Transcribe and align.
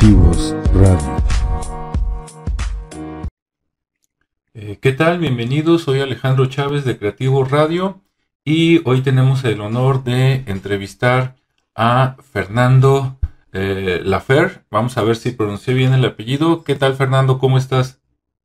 Creativos 0.00 0.56
Radio. 0.72 1.16
Eh, 4.54 4.78
¿Qué 4.80 4.92
tal? 4.92 5.18
Bienvenidos, 5.18 5.82
soy 5.82 6.00
Alejandro 6.00 6.46
Chávez 6.46 6.86
de 6.86 6.98
Creativos 6.98 7.50
Radio 7.50 8.00
y 8.42 8.80
hoy 8.88 9.02
tenemos 9.02 9.44
el 9.44 9.60
honor 9.60 10.02
de 10.02 10.44
entrevistar 10.46 11.36
a 11.74 12.16
Fernando 12.32 13.18
eh, 13.52 14.00
Lafer. 14.02 14.64
Vamos 14.70 14.96
a 14.96 15.02
ver 15.02 15.16
si 15.16 15.32
pronuncié 15.32 15.74
bien 15.74 15.92
el 15.92 16.06
apellido. 16.06 16.64
¿Qué 16.64 16.76
tal 16.76 16.94
Fernando? 16.94 17.38
¿Cómo 17.38 17.58
estás? 17.58 18.00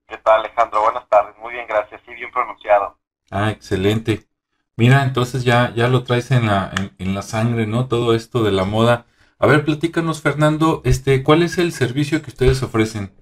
¿Qué 0.09 0.17
tal 0.17 0.41
Alejandro? 0.41 0.81
Buenas 0.81 1.07
tardes, 1.07 1.35
muy 1.41 1.53
bien, 1.53 1.67
gracias. 1.69 2.01
Sí, 2.05 2.13
bien 2.15 2.31
pronunciado. 2.33 2.97
Ah, 3.31 3.51
excelente. 3.51 4.27
Mira, 4.75 5.03
entonces 5.03 5.45
ya, 5.45 5.73
ya 5.73 5.87
lo 5.87 6.03
traes 6.03 6.31
en 6.31 6.47
la, 6.47 6.73
en 6.97 7.15
la 7.15 7.21
sangre, 7.21 7.65
¿no? 7.65 7.87
Todo 7.87 8.13
esto 8.13 8.43
de 8.43 8.51
la 8.51 8.65
moda. 8.65 9.05
A 9.37 9.47
ver, 9.47 9.65
platícanos, 9.65 10.21
Fernando, 10.21 10.81
este, 10.85 11.21
¿cuál 11.21 11.43
es 11.43 11.57
el 11.57 11.73
servicio 11.73 12.21
que 12.21 12.29
ustedes 12.29 12.63
ofrecen? 12.63 13.13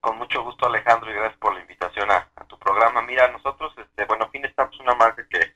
Con 0.00 0.18
mucho 0.18 0.42
gusto, 0.42 0.66
Alejandro, 0.66 1.08
y 1.08 1.14
gracias 1.14 1.38
por 1.38 1.54
la 1.54 1.60
invitación 1.60 2.10
a, 2.10 2.28
tu 2.48 2.58
programa. 2.58 3.02
Mira, 3.02 3.30
nosotros, 3.30 3.72
este, 3.78 4.04
bueno, 4.06 4.28
Finestap 4.30 4.72
es 4.72 4.80
una 4.80 4.94
marca 4.94 5.24
que, 5.28 5.52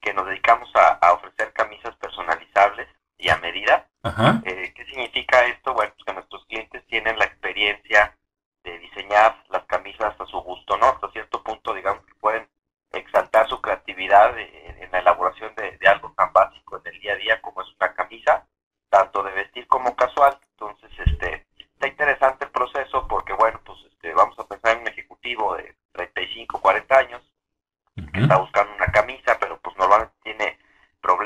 que 0.00 0.12
nos 0.12 0.26
dedicamos 0.26 0.70
a, 0.74 1.12
ofrecer 1.14 1.50
camisas 1.54 1.96
personalizables 1.96 2.88
y 3.16 3.30
a 3.30 3.38
medida. 3.38 3.86
Eh, 4.44 4.72
¿Qué 4.74 4.84
significa 4.84 5.46
esto? 5.46 5.72
Bueno, 5.72 5.92
pues 5.94 6.04
que 6.04 6.12
nuestros 6.12 6.44
clientes 6.46 6.86
tienen 6.86 7.18
la 7.18 7.24
experiencia 7.24 8.14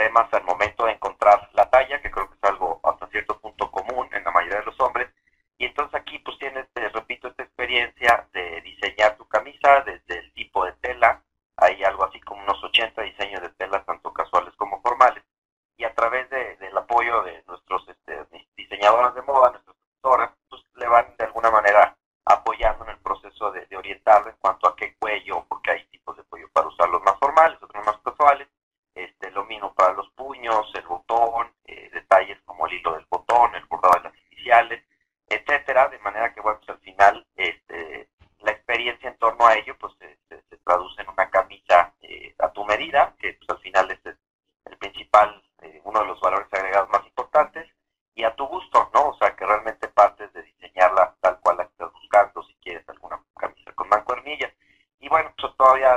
problemas 0.05 0.33
al 0.35 0.45
momento 0.45 0.74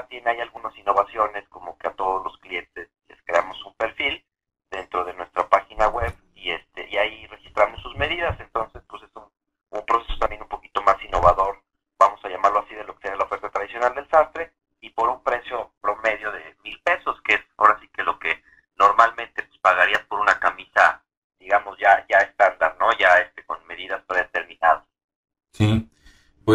tiene 0.09 0.31
ahí 0.31 0.39
algunas 0.41 0.77
innovaciones 0.77 1.46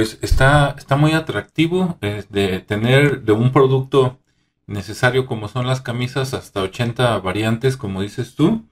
pues 0.03 0.19
está, 0.21 0.75
está 0.77 0.97
muy 0.97 1.13
atractivo 1.13 1.97
eh, 2.01 2.25
de 2.29 2.59
tener 2.59 3.23
de 3.23 3.31
un 3.31 3.53
producto 3.53 4.19
necesario 4.67 5.27
como 5.27 5.47
son 5.47 5.65
las 5.69 5.81
camisas 5.81 6.35
hasta 6.35 6.61
80 6.61 7.21
variantes, 7.21 7.77
como 7.77 8.03
dices 8.03 8.35
tú, 8.35 8.67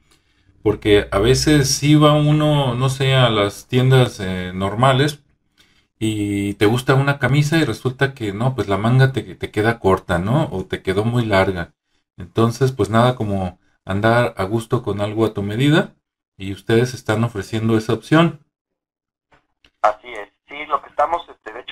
porque 0.64 1.06
a 1.12 1.20
veces 1.20 1.70
si 1.70 1.94
va 1.94 2.14
uno, 2.14 2.74
no 2.74 2.88
sé, 2.88 3.14
a 3.14 3.30
las 3.30 3.68
tiendas 3.68 4.18
eh, 4.18 4.50
normales 4.52 5.22
y 6.00 6.54
te 6.54 6.66
gusta 6.66 6.96
una 6.96 7.20
camisa 7.20 7.58
y 7.58 7.64
resulta 7.64 8.12
que 8.12 8.32
no, 8.32 8.56
pues 8.56 8.66
la 8.66 8.76
manga 8.76 9.12
te, 9.12 9.22
te 9.36 9.52
queda 9.52 9.78
corta, 9.78 10.18
¿no? 10.18 10.48
O 10.50 10.64
te 10.64 10.82
quedó 10.82 11.04
muy 11.04 11.24
larga. 11.24 11.74
Entonces, 12.16 12.72
pues 12.72 12.90
nada 12.90 13.14
como 13.14 13.60
andar 13.84 14.34
a 14.36 14.44
gusto 14.44 14.82
con 14.82 15.00
algo 15.00 15.26
a 15.26 15.34
tu 15.34 15.42
medida 15.44 15.94
y 16.36 16.52
ustedes 16.52 16.92
están 16.92 17.22
ofreciendo 17.22 17.76
esa 17.76 17.92
opción. 17.92 18.40
Así 19.82 20.08
es 20.08 20.29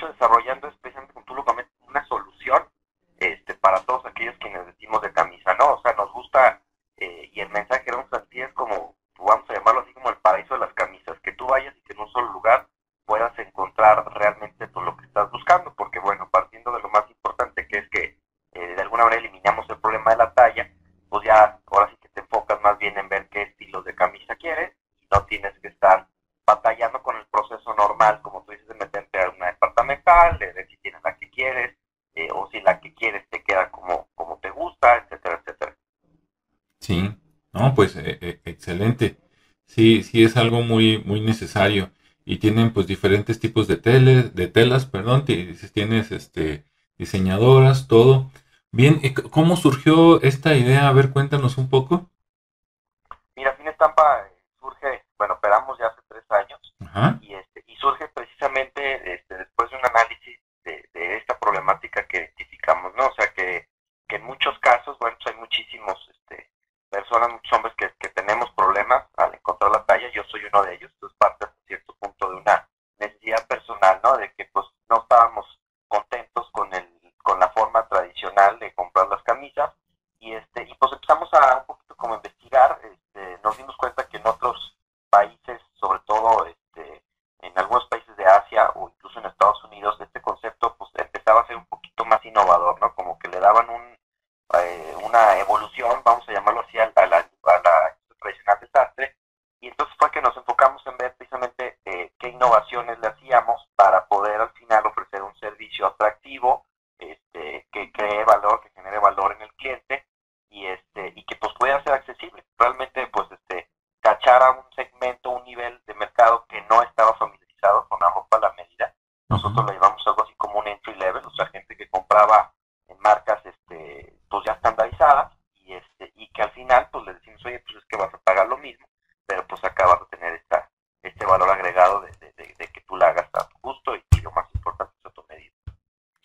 desarrollando 0.07 0.67
especialmente 0.67 0.79
precisamente, 0.81 1.13
como 1.13 1.25
tú 1.25 1.35
lo 1.35 1.43
una 1.87 2.05
solución 2.05 2.63
este, 3.19 3.53
para 3.55 3.81
todos 3.81 4.05
aquellos 4.05 4.37
quienes 4.37 4.65
decimos 4.65 5.01
de 5.01 5.11
camisa, 5.11 5.53
¿no? 5.55 5.73
O 5.73 5.81
sea, 5.81 5.93
nos 5.93 6.11
gusta 6.13 6.61
eh, 6.97 7.29
y 7.33 7.41
el 7.41 7.49
mensaje 7.49 7.78
Sí, 36.89 37.15
no, 37.53 37.75
pues 37.75 37.95
eh, 37.97 38.41
excelente. 38.45 39.19
Sí, 39.67 40.01
sí 40.01 40.23
es 40.23 40.37
algo 40.37 40.63
muy, 40.63 40.97
muy 41.05 41.21
necesario. 41.21 41.91
Y 42.25 42.37
tienen 42.39 42.73
pues 42.73 42.87
diferentes 42.87 43.39
tipos 43.39 43.67
de 43.67 43.77
teles, 43.77 44.33
de 44.33 44.47
telas, 44.47 44.87
perdón, 44.87 45.23
tienes 45.25 46.11
este 46.11 46.65
diseñadoras, 46.97 47.87
todo. 47.87 48.31
Bien, 48.71 49.01
¿cómo 49.29 49.55
surgió 49.55 50.19
esta 50.23 50.55
idea? 50.55 50.87
A 50.89 50.93
ver, 50.93 51.11
cuéntanos 51.11 51.59
un 51.59 51.69
poco. 51.69 52.09
Mira, 53.35 53.55
Fines 53.55 53.71
estampa. 53.73 54.28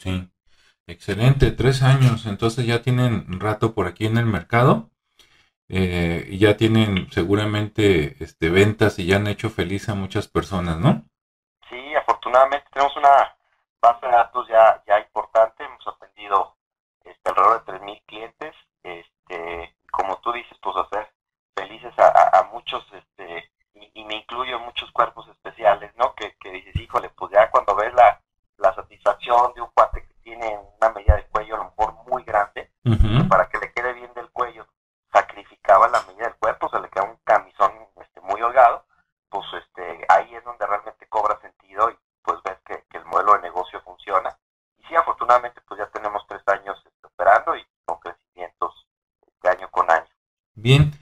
Sí, 0.05 0.31
excelente, 0.87 1.51
tres 1.51 1.83
años, 1.83 2.27
entonces 2.27 2.67
ya 2.67 2.83
tienen 2.83 3.41
rato 3.41 3.75
por 3.75 3.87
aquí 3.87 4.05
en 4.05 4.19
el 4.19 4.27
mercado. 4.27 4.91
Eh, 5.71 6.37
ya 6.39 6.59
tienen 6.59 7.11
seguramente 7.11 8.23
este, 8.23 8.51
ventas 8.51 8.99
y 8.99 9.06
ya 9.06 9.17
han 9.17 9.29
hecho 9.29 9.49
feliz 9.49 9.89
a 9.89 9.95
muchas 9.95 10.29
personas, 10.29 10.79
¿no? 10.79 11.05
Sí, 11.71 11.95
afortunadamente 11.95 12.67
tenemos 12.71 12.95
una 12.99 13.35
base 13.81 14.05
de 14.05 14.12
datos 14.12 14.47
ya, 14.47 14.83
ya 14.87 15.01
importante, 15.01 15.65
hemos 15.65 15.89
atendido 15.89 16.55
este, 17.03 17.31
alrededor 17.31 17.65
de 17.65 17.73
3.000 17.73 18.03
clientes, 18.05 18.55
este, 18.83 19.75
como 19.91 20.19
tú 20.19 20.33
dices, 20.33 20.59
pues 20.61 20.77
hacer 20.77 21.09
felices 21.56 21.95
a, 21.97 22.47
muchos, 22.53 22.87
me 23.17 24.17
incluyo 24.17 24.61
muchos 24.61 24.91
cuerpos 24.93 25.27
especiales, 25.29 25.93
¿no? 25.97 26.15
Que, 26.15 26.37
que 26.39 26.51
dices, 26.51 26.77
híjole, 26.77 27.09
pues 27.17 27.33
ya 27.33 27.51
cuando 27.51 27.75
ves 27.75 27.95
la, 27.95 28.21
la 28.59 28.75
satisfacción 28.75 29.53
de 29.55 29.61
un 29.61 29.71
cuate 29.75 30.03
que 30.03 30.15
tiene 30.23 30.59
una 30.79 30.91
medida 30.91 31.17
de 31.17 31.27
cuello 31.27 31.55
a 31.55 31.59
lo 31.59 31.65
mejor 31.65 31.95
muy 32.06 32.23
grande, 32.25 32.71
para 33.29 33.49
que 33.49 33.59
le 33.59 33.73
quede 33.73 33.93
bien 33.94 34.13
del 34.15 34.31
cuello, 34.31 34.67
sacrificaba 35.13 35.89
la 35.89 36.03
medida 36.03 36.25
del 36.25 36.37
cuerpo, 36.37 36.69
se 36.69 36.81
le 36.81 36.89
queda 36.89 37.05
un 37.05 37.19
camisón 37.25 37.73
este, 38.01 38.21
muy 38.21 38.41
holgado, 38.43 38.85
pues 39.29 39.44
este, 39.55 40.05
ahí 40.09 40.35
es 40.35 40.44
donde 40.44 40.67
realmente 40.67 41.06
cobra 41.09 41.39
sentido 41.41 41.91
y 41.91 41.97
pues 42.23 42.41
ves 42.44 42.59
que, 42.65 42.85
el 42.97 43.05
modelo 43.06 43.35
de 43.35 43.43
negocio 43.43 43.81
funciona. 43.83 44.37
Y 44.79 44.85
sí, 44.85 44.97
afortunadamente 44.97 45.61
pues 45.67 45.79
ya 45.79 45.87
tenemos 45.89 46.25
tres 46.29 46.43
años 46.47 46.81
este, 46.87 47.06
operando 47.06 47.56
y 47.56 47.67
con 47.85 47.99
crecimientos 47.99 48.87
de 49.43 49.49
año 49.51 49.71
con 49.71 49.91
año. 49.91 50.09
Bien. 50.64 50.93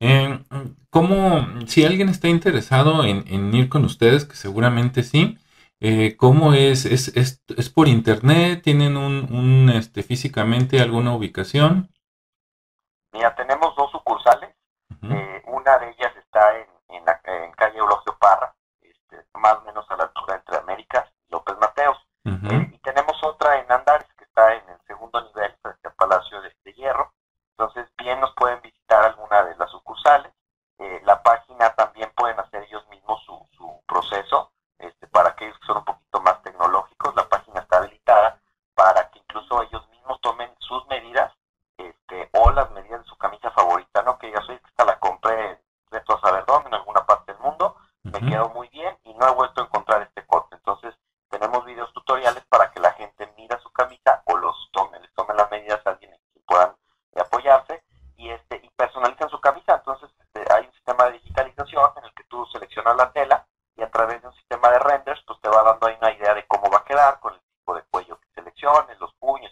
Eh, 0.00 0.44
¿Cómo, 0.90 1.46
si 1.68 1.84
alguien 1.84 2.08
está 2.08 2.26
interesado 2.26 3.04
en, 3.04 3.54
ir 3.54 3.68
con 3.68 3.84
ustedes, 3.84 4.24
que 4.24 4.34
seguramente 4.34 5.04
sí, 5.04 5.38
eh, 5.80 6.16
¿cómo 6.16 6.54
es? 6.54 6.84
¿Es, 6.84 7.16
es? 7.16 7.40
es 7.56 7.70
por 7.70 7.86
internet? 7.86 8.62
¿Tienen 8.64 8.96
un, 8.96 9.32
un, 9.32 9.70
este, 9.70 10.02
físicamente 10.02 10.80
alguna 10.80 11.14
ubicación? 11.14 11.88
Mira, 13.12 13.32
tenemos 13.36 13.76
dos 13.76 13.92
sucursales. 13.92 14.50
Eh, 15.02 15.42
una 15.46 15.78
de 15.78 15.90
ellas 15.90 16.12
está 16.16 16.58
en, 16.58 16.66
en, 16.88 17.52
calle 17.52 17.78
Eulogio 17.78 18.16
Parra, 18.18 18.54
este, 18.80 19.24
más 19.34 19.58
o 19.58 19.62
menos 19.62 19.84
a 19.88 19.96
la 19.96 20.04
altura 20.04 20.36
entre 20.36 20.56
Américas 20.56 21.08
y 21.28 21.32
López 21.32 21.56
Mateos. 21.60 21.98
Eh, 22.24 22.70
y 22.72 22.78
tenemos 22.78 23.22
otra 23.22 23.60
en 23.60 23.70
Andares, 23.70 24.08
que 24.18 24.24
está 24.24 24.54
en 24.54 24.68
el 24.68 24.80
segundo 24.86 25.20
nivel, 25.22 25.54
frente 25.62 25.88
al 25.88 25.94
Palacio 25.94 26.40
de, 26.42 26.72
Hierro. 26.72 27.12
Entonces, 27.56 27.88
bien 27.98 28.20
nos 28.20 28.34
pueden 28.34 28.60
visitar 28.62 29.04
alguna 29.04 29.44
de 29.44 29.56
las 29.56 29.70
sucursales. 29.70 30.32
Eh, 30.78 31.00
la 31.04 31.22
página 31.22 31.74
también 31.74 32.10
pueden 32.16 32.38
hacer 32.40 32.62
ellos 32.64 32.86
mismos 32.88 33.22
su, 33.24 33.46
su 33.56 33.82
proceso. 33.86 34.52
Este, 34.78 35.06
para 35.06 35.30
aquellos 35.30 35.58
que 35.60 35.66
son 35.66 35.78
un 35.78 35.84
poquito 35.84 36.20
más 36.22 36.42
tecnológicos, 36.42 37.14
la 37.14 37.28
página 37.28 37.60
está 37.60 37.78
habilitada 37.78 38.40
para 38.74 39.08
que 39.10 39.18
incluso 39.20 39.62
ellos 39.62 39.86
mismos 39.90 40.20
tomen 40.20 40.50
sus 40.58 40.86
medidas 40.88 41.32
este, 41.76 42.28
o 42.32 42.50
las 42.50 42.70
medidas 42.72 43.00
de 43.02 43.06
su 43.06 43.16
camisa 43.16 43.50
soy 44.40 44.58
que 44.58 44.66
esta 44.68 44.84
la 44.84 44.98
compré 44.98 45.60
reto 45.90 46.14
a 46.14 46.20
saber 46.20 46.44
dónde, 46.46 46.68
en 46.68 46.74
alguna 46.74 47.04
parte 47.04 47.32
del 47.32 47.40
mundo, 47.42 47.76
me 48.02 48.20
quedó 48.20 48.48
muy 48.48 48.68
bien 48.68 48.96
y 49.04 49.14
no 49.14 49.28
he 49.28 49.34
vuelto 49.34 49.60
a 49.60 49.64
encontrar 49.64 50.02
este 50.02 50.26
corte. 50.26 50.56
Entonces, 50.56 50.94
tenemos 51.28 51.64
videos 51.64 51.92
tutoriales 51.92 52.44
para 52.46 52.70
que 52.70 52.80
la 52.80 52.92
gente 52.92 53.32
mira 53.36 53.58
su 53.60 53.70
camisa 53.70 54.22
o 54.26 54.36
los 54.36 54.68
tome, 54.72 54.98
les 55.00 55.12
tome 55.14 55.34
las 55.34 55.50
medidas 55.50 55.86
a 55.86 55.90
alguien 55.90 56.10
que 56.32 56.40
puedan 56.46 56.74
apoyarse 57.16 57.82
y 58.16 58.30
este 58.30 58.60
y 58.62 58.68
personalizan 58.70 59.28
su 59.28 59.40
camisa. 59.40 59.74
Entonces, 59.76 60.10
este, 60.18 60.52
hay 60.52 60.66
un 60.66 60.72
sistema 60.72 61.04
de 61.04 61.12
digitalización 61.12 61.90
en 61.96 62.04
el 62.04 62.14
que 62.14 62.24
tú 62.24 62.44
seleccionas 62.46 62.96
la 62.96 63.12
tela 63.12 63.46
y 63.76 63.82
a 63.82 63.90
través 63.90 64.20
de 64.20 64.28
un 64.28 64.34
sistema 64.34 64.70
de 64.70 64.78
renders, 64.78 65.22
pues 65.26 65.40
te 65.40 65.48
va 65.48 65.62
dando 65.62 65.86
ahí 65.86 65.96
una 66.00 66.12
idea 66.12 66.34
de 66.34 66.46
cómo 66.46 66.70
va 66.70 66.78
a 66.78 66.84
quedar 66.84 67.20
con 67.20 67.34
el 67.34 67.40
tipo 67.40 67.74
de 67.74 67.82
cuello 67.90 68.18
que 68.20 68.28
selecciones, 68.34 68.98
los 69.00 69.12
puños, 69.14 69.51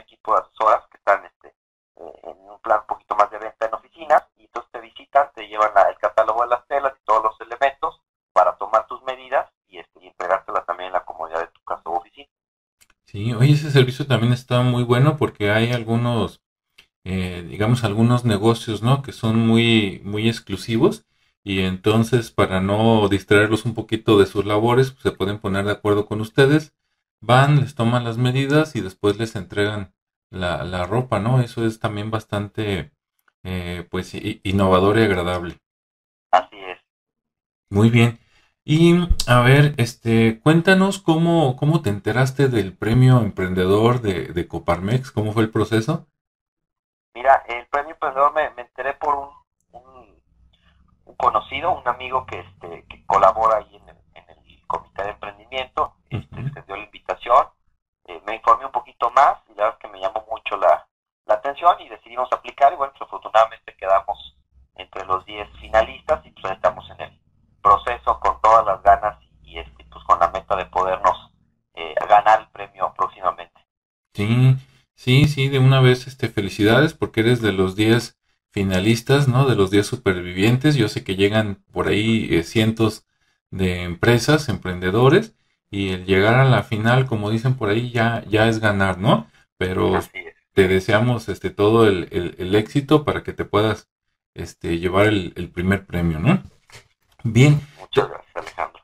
equipo 0.00 0.34
de 0.34 0.40
asesoras 0.40 0.86
que 0.90 0.96
están 0.98 1.24
este, 1.24 1.48
eh, 1.96 2.20
en 2.24 2.50
un 2.50 2.60
plan 2.60 2.80
un 2.80 2.86
poquito 2.86 3.14
más 3.14 3.30
de 3.30 3.38
venta 3.38 3.66
en 3.66 3.74
oficinas 3.74 4.22
y 4.36 4.44
entonces 4.44 4.70
te 4.72 4.80
visitan, 4.80 5.30
te 5.34 5.46
llevan 5.46 5.72
el 5.88 5.96
catálogo 5.98 6.42
de 6.42 6.48
las 6.48 6.66
telas 6.66 6.92
y 6.96 7.04
todos 7.04 7.22
los 7.22 7.40
elementos 7.40 8.00
para 8.32 8.56
tomar 8.56 8.86
tus 8.86 9.02
medidas 9.02 9.50
y, 9.68 9.78
este, 9.78 10.06
entregártelas 10.06 10.66
también 10.66 10.88
en 10.88 10.94
la 10.94 11.04
comodidad 11.04 11.40
de 11.40 11.48
tu 11.48 11.60
casa 11.62 11.82
o 11.84 11.96
oficina. 11.98 12.28
Sí, 13.04 13.32
oye, 13.34 13.52
ese 13.52 13.70
servicio 13.70 14.06
también 14.06 14.32
está 14.32 14.62
muy 14.62 14.84
bueno 14.84 15.16
porque 15.16 15.50
hay 15.50 15.72
algunos, 15.72 16.40
eh, 17.04 17.44
digamos, 17.48 17.82
algunos 17.84 18.24
negocios, 18.24 18.82
¿no? 18.82 19.02
Que 19.02 19.12
son 19.12 19.46
muy, 19.46 20.00
muy 20.04 20.28
exclusivos 20.28 21.04
y 21.42 21.60
entonces 21.60 22.30
para 22.30 22.60
no 22.60 23.08
distraerlos 23.08 23.64
un 23.64 23.74
poquito 23.74 24.18
de 24.18 24.26
sus 24.26 24.44
labores, 24.44 24.92
pues, 24.92 25.02
se 25.02 25.12
pueden 25.12 25.38
poner 25.38 25.64
de 25.64 25.72
acuerdo 25.72 26.06
con 26.06 26.20
ustedes, 26.20 26.72
van, 27.20 27.60
les 27.60 27.74
toman 27.74 28.04
las 28.04 28.18
medidas 28.18 28.76
y 28.76 28.80
después 28.80 29.18
les 29.18 29.36
entregan 29.36 29.92
la, 30.30 30.64
la 30.64 30.86
ropa, 30.86 31.18
¿no? 31.18 31.40
Eso 31.40 31.66
es 31.66 31.80
también 31.80 32.10
bastante, 32.10 32.92
eh, 33.42 33.86
pues, 33.90 34.14
innovador 34.14 34.98
y 34.98 35.04
agradable. 35.04 35.58
Así 36.30 36.56
es. 36.56 36.78
Muy 37.68 37.90
bien. 37.90 38.18
Y 38.64 39.08
a 39.26 39.40
ver, 39.40 39.74
este, 39.78 40.40
cuéntanos 40.40 41.00
cómo, 41.00 41.56
cómo 41.56 41.82
te 41.82 41.90
enteraste 41.90 42.48
del 42.48 42.76
premio 42.76 43.20
emprendedor 43.20 44.00
de, 44.00 44.28
de 44.28 44.46
Coparmex, 44.46 45.10
cómo 45.10 45.32
fue 45.32 45.42
el 45.42 45.50
proceso. 45.50 46.06
Mira, 47.14 47.42
el 47.48 47.66
premio 47.66 47.92
emprendedor 47.92 48.32
me, 48.34 48.62
enteré 48.62 48.94
por 48.94 49.16
un, 49.16 49.82
un, 51.04 51.16
conocido, 51.16 51.72
un 51.72 51.88
amigo 51.88 52.24
que, 52.26 52.40
este, 52.40 52.84
que 52.88 53.04
colabora 53.06 53.58
ahí 53.58 53.76
en 53.76 53.88
el, 53.88 53.96
en 54.14 54.24
el 54.30 54.66
comité 54.66 55.02
de 55.02 55.10
emprendimiento, 55.10 55.94
este, 56.10 56.40
uh 56.40 56.64
dio 56.66 56.76
la 56.76 56.84
invitación 56.84 57.46
eh, 58.10 58.20
me 58.26 58.34
informé 58.34 58.66
un 58.66 58.72
poquito 58.72 59.10
más 59.10 59.38
y 59.48 59.54
la 59.54 59.64
verdad 59.64 59.78
es 59.78 59.78
que 59.78 59.88
me 59.88 60.00
llamó 60.00 60.26
mucho 60.28 60.56
la, 60.56 60.86
atención 61.28 61.80
y 61.80 61.88
decidimos 61.88 62.28
aplicar 62.32 62.72
y 62.72 62.76
bueno, 62.76 62.92
pues 62.98 63.06
afortunadamente 63.06 63.76
quedamos 63.76 64.36
entre 64.74 65.04
los 65.06 65.24
10 65.26 65.48
finalistas 65.60 66.26
y 66.26 66.30
pues 66.30 66.52
estamos 66.52 66.90
en 66.90 67.00
el 67.02 67.20
proceso 67.62 68.18
con 68.18 68.40
todas 68.40 68.66
las 68.66 68.82
ganas 68.82 69.16
y 69.44 69.60
este, 69.60 69.84
pues 69.84 70.04
con 70.06 70.18
la 70.18 70.28
meta 70.30 70.56
de 70.56 70.66
podernos 70.66 71.32
eh, 71.74 71.94
ganar 72.08 72.40
el 72.40 72.48
premio 72.70 72.94
próximamente. 72.96 73.60
Sí, 74.14 74.56
sí, 74.94 75.28
sí, 75.28 75.48
de 75.48 75.58
una 75.58 75.80
vez 75.80 76.06
este 76.06 76.28
felicidades 76.28 76.94
porque 76.94 77.20
eres 77.20 77.40
de 77.40 77.52
los 77.52 77.76
10 77.76 78.18
finalistas, 78.50 79.28
¿no? 79.28 79.48
De 79.48 79.56
los 79.56 79.70
10 79.70 79.86
supervivientes. 79.86 80.76
Yo 80.76 80.88
sé 80.88 81.04
que 81.04 81.16
llegan 81.16 81.62
por 81.72 81.88
ahí 81.88 82.28
eh, 82.30 82.42
cientos 82.42 83.06
de 83.50 83.82
empresas, 83.82 84.48
emprendedores, 84.48 85.34
y 85.70 85.90
el 85.90 86.04
llegar 86.04 86.34
a 86.34 86.44
la 86.44 86.62
final, 86.62 87.06
como 87.06 87.30
dicen 87.30 87.54
por 87.54 87.68
ahí, 87.68 87.90
ya, 87.90 88.24
ya 88.28 88.48
es 88.48 88.58
ganar, 88.58 88.98
¿no? 88.98 89.30
Pero 89.56 90.00
te 90.52 90.68
deseamos 90.68 91.28
este 91.28 91.50
todo 91.50 91.86
el, 91.86 92.08
el, 92.38 92.54
éxito 92.54 93.04
para 93.04 93.22
que 93.22 93.32
te 93.32 93.44
puedas 93.44 93.88
este, 94.34 94.78
llevar 94.78 95.06
el, 95.06 95.50
primer 95.54 95.86
premio, 95.86 96.18
¿no? 96.18 96.42
Bien. 97.22 97.60
Muchas 97.78 98.08
gracias, 98.08 98.36
Alejandro. 98.36 98.82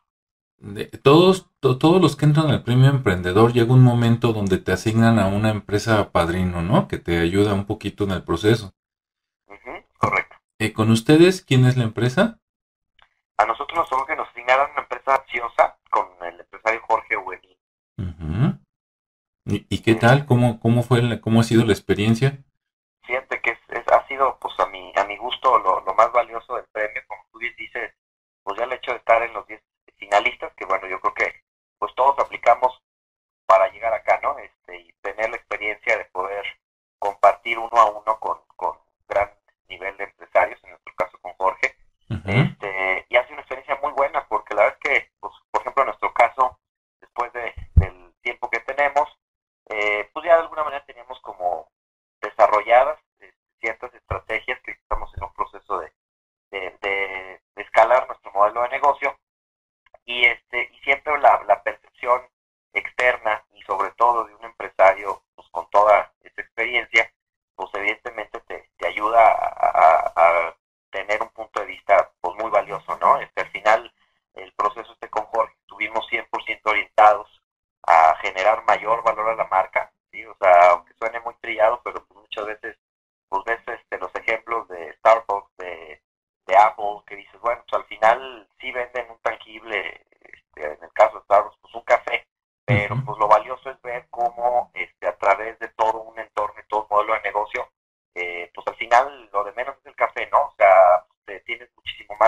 De, 0.58 0.84
todos, 0.86 1.48
todos 1.78 2.00
los 2.00 2.16
que 2.16 2.24
entran 2.24 2.50
al 2.50 2.62
premio 2.62 2.88
emprendedor 2.88 3.52
llega 3.52 3.72
un 3.72 3.82
momento 3.82 4.32
donde 4.32 4.58
te 4.58 4.72
asignan 4.72 5.18
a 5.18 5.26
una 5.26 5.50
empresa 5.50 6.12
padrino, 6.12 6.62
¿no? 6.62 6.86
Que 6.86 6.98
te 6.98 7.18
ayuda 7.18 7.54
un 7.54 7.66
poquito 7.66 8.04
en 8.04 8.12
el 8.12 8.22
proceso. 8.22 8.72
correcto. 9.98 10.36
Eh, 10.58 10.72
¿Con 10.72 10.90
ustedes 10.90 11.44
quién 11.44 11.66
es 11.66 11.76
la 11.76 11.84
empresa? 11.84 12.38
A 13.38 13.44
nosotros 13.44 13.86
nos 13.90 14.06
que 14.06 14.16
nos 14.16 14.28
asignaron 14.28 14.70
una 14.70 14.82
empresa 14.82 15.14
aciosa 15.16 15.76
con 15.90 16.06
el 16.22 16.40
empresario 16.40 16.80
Jorge 16.86 17.16
Ueni. 17.16 17.58
¿Y, 19.48 19.82
qué 19.82 19.94
tal? 19.94 20.26
¿Cómo, 20.26 20.58
cómo, 20.58 20.82
fue 20.82 21.20
¿Cómo 21.20 21.40
ha 21.40 21.44
sido 21.44 21.64
la 21.64 21.72
experiencia? 21.72 22.38
Siente 23.06 23.40
que 23.40 23.50
es, 23.50 23.58
ha 23.92 24.06
sido, 24.08 24.38
pues 24.40 24.58
a 24.58 24.66
mi, 24.66 24.92
a 24.96 25.04
mi 25.04 25.16
gusto, 25.16 25.58
lo, 25.58 25.94
más 25.94 26.10
valioso 26.12 26.56
del 26.56 26.64
premio, 26.72 27.00
como 27.06 27.22
tú 27.30 27.38
dices, 27.38 27.94
pues 28.42 28.58
ya 28.58 28.64
el 28.64 28.72
hecho 28.72 28.90
de 28.90 28.96
estar 28.98 29.22
en 29.22 29.32
los 29.32 29.46
10 29.46 29.62
finalistas, 29.96 30.52
que 30.56 30.64
bueno, 30.64 30.88
yo 30.88 31.00
creo 31.00 31.14
que 31.14 31.45
pues 31.78 31.94
todos 31.94 32.18
aplicamos 32.18 32.80
para 33.46 33.68
llegar 33.70 33.92
acá, 33.92 34.18
¿no? 34.22 34.38
Este, 34.38 34.80
y 34.80 34.92
tener 35.02 35.30
la 35.30 35.36
experiencia 35.36 35.96
de 35.96 36.04
poder 36.06 36.44
compartir 36.98 37.58
uno 37.58 37.76
a 37.76 37.86
uno 37.86 38.18
con, 38.18 38.38
con 38.56 38.76
gran 39.08 39.30
nivel 39.68 39.96
de 39.96 40.04
empresarios, 40.04 40.62
en 40.64 40.70
nuestro 40.70 40.94
caso 40.94 41.18
con 41.20 41.32
Jorge. 41.34 41.74
Este, 42.26 43.06
y 43.08 43.16
hace 43.16 43.32
una 43.32 43.42
experiencia 43.42 43.78
muy 43.82 43.92
buena 43.92 44.26
porque 44.28 44.54
la 44.54 44.62
verdad 44.62 44.78
es 44.82 44.90
que, 44.90 45.10
pues, 45.20 45.32
por 45.50 45.60
ejemplo, 45.60 45.82
en 45.82 45.86
nuestro 45.86 46.12
caso, 46.12 46.58
después 47.00 47.32
de, 47.32 47.54
del 47.74 48.14
tiempo 48.22 48.48
que 48.50 48.60
tenemos, 48.60 49.08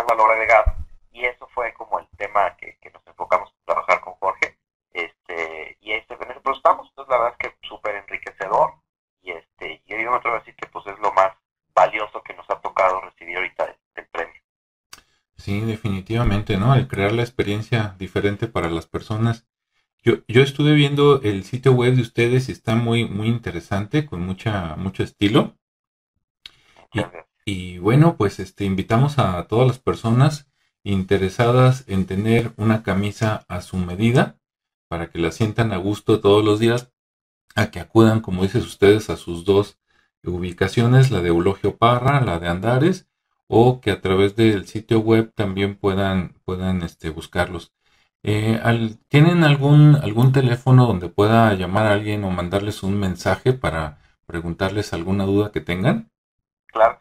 valor 0.09 0.33
agregado. 0.33 0.75
Y 1.13 1.25
eso 1.25 1.47
fue 1.55 1.73
como 1.75 1.99
el 1.99 2.09
tema 2.17 2.57
que, 2.57 2.79
que 2.81 2.91
nos 2.91 3.07
enfocamos 3.07 3.51
a 3.51 3.65
trabajar 3.67 4.01
con 4.01 4.15
Jorge. 4.15 4.59
Este 4.93 5.77
y 5.81 5.93
este 5.93 6.15
en 6.15 6.31
ese 6.31 6.41
estamos 6.51 6.89
entonces 6.89 7.11
la 7.11 7.19
verdad 7.19 7.37
es 7.39 7.51
que 7.51 7.69
súper 7.69 7.97
enriquecedor. 7.97 8.75
Y 9.23 9.31
este 9.33 9.83
y 9.85 9.91
yo 9.91 10.11
me 10.11 10.17
atrevo 10.17 10.37
a 10.37 10.39
decir 10.41 10.55
que 10.57 10.67
pues 10.69 10.87
es 10.87 10.99
lo 11.01 11.13
más 11.13 11.33
valioso 11.75 12.23
que 12.23 12.35
nos 12.35 12.49
ha 12.51 12.61
tocado 12.61 13.01
recibir 13.01 13.37
ahorita 13.37 13.67
del, 13.67 13.77
del 13.95 14.07
premio. 14.07 14.41
Sí 15.37 15.61
definitivamente 15.61 16.57
no 16.57 16.75
el 16.75 16.89
crear 16.89 17.13
la 17.13 17.23
experiencia 17.23 17.95
diferente 17.99 18.49
para 18.49 18.71
las 18.71 18.87
personas. 18.87 19.47
Yo, 20.03 20.15
yo 20.27 20.43
estuve 20.43 20.75
viendo 20.75 21.21
el 21.23 21.45
sitio 21.45 21.73
web 21.73 21.95
de 21.95 22.03
ustedes 22.03 22.49
y 22.49 22.53
está 22.53 22.75
muy 22.75 23.05
muy 23.05 23.29
interesante 23.29 24.07
con 24.07 24.21
mucha 24.21 24.75
mucho 24.77 25.03
estilo. 25.03 25.57
Y, 26.95 27.03
y 27.51 27.79
bueno 27.79 28.19
pues 28.19 28.41
este 28.41 28.67
invitamos 28.67 29.19
a 29.19 29.43
todas 29.45 29.67
las 29.67 29.79
personas 29.79 30.51
interesadas 30.85 31.85
en 31.87 32.05
tener 32.05 32.53
una 32.59 32.83
camisa 32.83 33.47
a 33.49 33.63
su 33.63 33.79
medida 33.79 34.37
para 34.87 35.09
que 35.09 35.19
la 35.19 35.33
sientan 35.33 35.73
a 35.73 35.79
gusto 35.79 36.21
todos 36.21 36.45
los 36.45 36.59
días, 36.59 36.93
a 37.55 37.71
que 37.71 37.81
acudan, 37.81 38.21
como 38.21 38.43
dices 38.43 38.67
ustedes, 38.67 39.09
a 39.09 39.17
sus 39.17 39.47
dos 39.47 39.79
ubicaciones, 40.23 41.11
la 41.11 41.23
de 41.23 41.29
Eulogio 41.29 41.79
Parra, 41.79 42.21
la 42.21 42.39
de 42.39 42.49
Andares, 42.49 43.09
o 43.47 43.81
que 43.81 43.93
a 43.93 44.03
través 44.03 44.37
del 44.37 44.67
sitio 44.67 45.01
web 45.01 45.33
también 45.35 45.77
puedan, 45.77 46.35
puedan 46.45 46.83
este, 46.83 47.09
buscarlos. 47.09 47.73
Eh, 48.23 48.61
¿Tienen 49.09 49.45
algún, 49.45 49.97
algún 49.97 50.33
teléfono 50.33 50.87
donde 50.87 51.09
pueda 51.09 51.55
llamar 51.55 51.87
a 51.87 51.93
alguien 51.95 52.25
o 52.25 52.31
mandarles 52.31 52.83
un 52.83 53.01
mensaje 53.01 53.55
para 53.55 54.01
preguntarles 54.27 54.93
alguna 54.93 55.25
duda 55.25 55.51
que 55.51 55.63
tengan? 55.63 56.11
Claro 56.67 56.99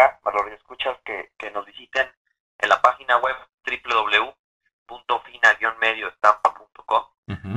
invitaría 0.00 0.20
a 0.24 0.30
los 0.30 0.46
escuchas 0.52 0.96
que, 1.04 1.32
que 1.38 1.50
nos 1.50 1.66
visiten 1.66 2.10
en 2.58 2.68
la 2.68 2.80
página 2.80 3.18
web 3.18 3.36
www.fina-medioestampa.com 4.88 7.04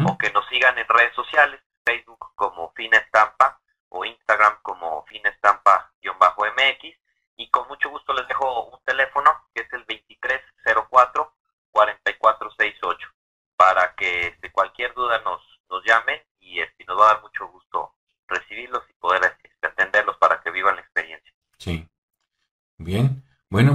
o 0.08 0.18
que 0.18 0.32
nos 0.32 0.46
sigan 0.48 0.78
en 0.78 0.88
redes 0.88 1.14
sociales, 1.16 1.60
Facebook 1.86 2.34
como 2.36 2.72
Fina 2.74 2.98
Estampa 2.98 3.53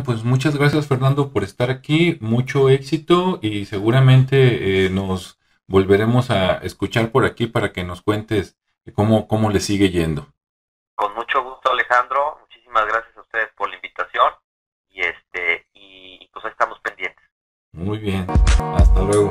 pues 0.09 0.25
muchas 0.25 0.57
gracias 0.57 0.89
Fernando 0.89 1.35
por 1.35 1.45
estar 1.45 1.69
aquí, 1.71 2.17
mucho 2.23 2.71
éxito 2.71 3.41
y 3.43 3.67
seguramente 3.67 4.87
eh, 4.87 4.89
nos 4.89 5.39
volveremos 5.67 6.31
a 6.31 6.55
escuchar 6.63 7.11
por 7.11 7.27
aquí 7.27 7.47
para 7.47 7.75
que 7.75 7.85
nos 7.85 8.01
cuentes 8.01 8.57
cómo, 8.95 9.29
cómo 9.29 9.51
le 9.51 9.61
sigue 9.61 9.91
yendo. 9.91 10.29
Con 10.95 11.15
mucho 11.15 11.45
gusto 11.45 11.71
Alejandro, 11.71 12.39
muchísimas 12.41 12.87
gracias 12.87 13.15
a 13.19 13.21
ustedes 13.21 13.51
por 13.55 13.69
la 13.69 13.77
invitación 13.77 14.33
y 14.89 15.03
este 15.03 15.67
y 15.75 16.27
pues 16.33 16.47
estamos 16.47 16.81
pendientes. 16.81 17.27
Muy 17.73 17.99
bien, 17.99 18.27
hasta 18.79 19.03
luego. 19.03 19.29